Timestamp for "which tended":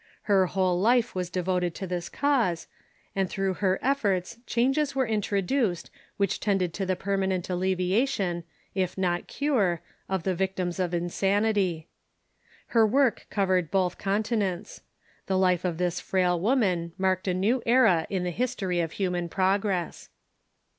6.17-6.73